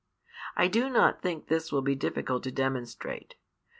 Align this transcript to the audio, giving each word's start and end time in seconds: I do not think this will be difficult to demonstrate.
I 0.55 0.67
do 0.67 0.89
not 0.89 1.21
think 1.21 1.45
this 1.47 1.71
will 1.71 1.83
be 1.83 1.93
difficult 1.93 2.41
to 2.45 2.51
demonstrate. 2.51 3.35